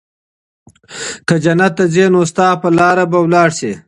[1.27, 3.71] که جنت ته ځي نو ستا په لار به ولاړ سي